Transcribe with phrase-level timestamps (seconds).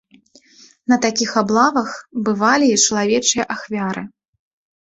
[0.93, 1.91] На такіх аблавах
[2.31, 4.03] бывалі і чалавечыя ахвяры.